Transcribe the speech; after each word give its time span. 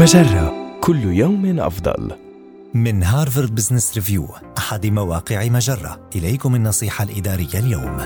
مجرة 0.00 0.78
كل 0.80 1.04
يوم 1.04 1.60
أفضل. 1.60 2.12
من 2.74 3.02
هارفارد 3.02 3.54
بزنس 3.54 3.94
ريفيو 3.94 4.28
أحد 4.58 4.86
مواقع 4.86 5.48
مجرة 5.48 6.08
إليكم 6.16 6.54
النصيحة 6.54 7.04
الإدارية 7.04 7.58
اليوم 7.58 7.96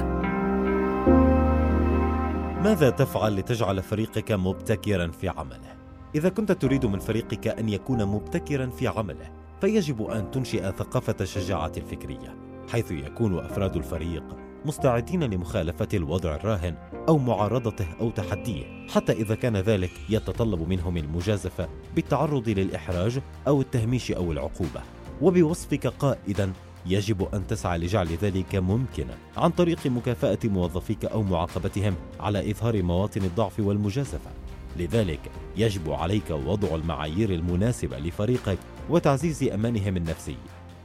ماذا 2.64 2.90
تفعل 2.90 3.36
لتجعل 3.36 3.82
فريقك 3.82 4.32
مبتكرا 4.32 5.10
في 5.10 5.28
عمله؟ 5.28 5.76
إذا 6.14 6.28
كنت 6.28 6.52
تريد 6.52 6.86
من 6.86 6.98
فريقك 6.98 7.48
أن 7.48 7.68
يكون 7.68 8.04
مبتكرا 8.04 8.70
في 8.70 8.88
عمله، 8.88 9.30
فيجب 9.60 10.02
أن 10.02 10.30
تنشئ 10.30 10.72
ثقافة 10.72 11.16
الشجاعة 11.20 11.72
الفكرية، 11.76 12.36
حيث 12.72 12.90
يكون 12.90 13.38
أفراد 13.38 13.76
الفريق 13.76 14.24
مستعدين 14.64 15.24
لمخالفة 15.24 15.88
الوضع 15.94 16.34
الراهن 16.34 16.74
أو 17.08 17.18
معارضته 17.18 17.86
أو 18.00 18.10
تحديه، 18.10 18.86
حتى 18.88 19.12
إذا 19.12 19.34
كان 19.34 19.56
ذلك 19.56 19.90
يتطلب 20.08 20.68
منهم 20.68 20.96
المجازفة 20.96 21.68
بالتعرض 21.94 22.48
للإحراج 22.48 23.20
أو 23.46 23.60
التهميش 23.60 24.12
أو 24.12 24.32
العقوبة. 24.32 24.82
وبوصفك 25.22 25.86
قائدا 25.86 26.52
يجب 26.86 27.28
أن 27.34 27.46
تسعى 27.46 27.78
لجعل 27.78 28.08
ذلك 28.22 28.54
ممكنا 28.54 29.14
عن 29.36 29.50
طريق 29.50 29.86
مكافأة 29.86 30.38
موظفيك 30.44 31.04
أو 31.04 31.22
معاقبتهم 31.22 31.94
على 32.20 32.50
إظهار 32.50 32.82
مواطن 32.82 33.20
الضعف 33.24 33.60
والمجازفة. 33.60 34.30
لذلك 34.76 35.20
يجب 35.56 35.90
عليك 35.90 36.30
وضع 36.30 36.74
المعايير 36.74 37.30
المناسبة 37.30 37.98
لفريقك 37.98 38.58
وتعزيز 38.90 39.42
أمانهم 39.42 39.96
النفسي 39.96 40.36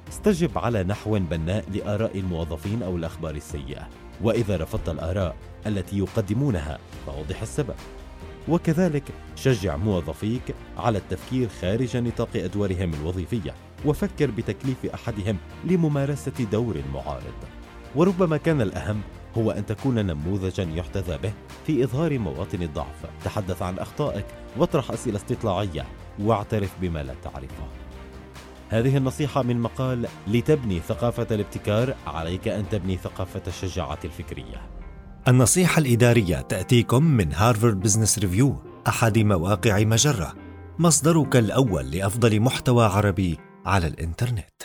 استجب 0.10 0.58
على 0.58 0.84
نحو 0.84 1.20
بناء 1.20 1.66
لآراء 1.74 2.20
الموظفين 2.20 2.84
أو 2.84 2.96
الأخبار 2.96 3.36
السيئة. 3.36 3.88
وإذا 4.22 4.58
رفضت 4.58 4.90
الآراء 4.90 5.36
التي 5.68 5.98
يقدمونها 5.98 6.78
فوضح 7.06 7.42
السبب. 7.42 7.76
وكذلك 8.48 9.04
شجع 9.36 9.78
موظفيك 9.78 10.56
على 10.78 10.98
التفكير 10.98 11.50
خارج 11.62 11.98
نطاق 11.98 12.30
أدوارهم 12.36 12.94
الوظيفية 12.94 13.54
وفكر 13.86 14.32
بتكليف 14.32 14.86
أحدهم 14.94 15.38
لممارسة 15.66 16.46
دور 16.52 16.78
معارض. 16.94 17.40
وربما 17.96 18.38
كان 18.38 18.62
الأهم 18.62 19.02
هو 19.38 19.52
أن 19.52 19.66
تكون 19.66 20.06
نموذجا 20.06 20.64
يحتذى 20.64 21.18
به 21.18 21.34
في 21.68 21.84
إظهار 21.84 22.20
مواطن 22.20 22.62
الضعف. 22.62 23.06
تحدث 23.24 23.62
عن 23.62 23.80
أخطائك 23.80 24.26
واطرح 24.58 24.92
أسئلة 24.92 25.18
استطلاعية 25.18 25.86
واعترف 26.20 26.76
بما 26.82 27.04
لا 27.04 27.14
تعرفه. 27.24 27.89
هذه 28.70 28.98
النصيحة 28.98 29.44
من 29.44 29.60
مقال 29.60 30.08
لتبني 30.28 30.80
ثقافة 30.80 31.28
الابتكار 31.32 31.96
عليك 32.08 32.48
أن 32.48 32.70
تبني 32.70 32.98
ثقافة 32.98 33.42
الشجاعة 33.48 34.00
الفكرية. 34.06 34.70
النصيحة 35.28 35.80
الإدارية 35.80 36.42
تأتيكم 36.42 37.04
من 37.04 37.34
هارفارد 37.34 37.80
بزنس 37.80 38.20
ريفيو 38.20 38.56
أحد 38.88 39.18
مواقع 39.20 39.80
مجرة. 39.80 40.34
مصدرك 40.80 41.36
الأول 41.36 41.92
لأفضل 41.92 42.40
محتوى 42.40 42.86
عربي 42.86 43.38
على 43.66 43.88
الإنترنت. 43.88 44.62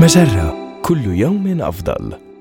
مجرة 0.00 0.80
كل 0.82 1.06
يوم 1.06 1.62
أفضل. 1.62 2.31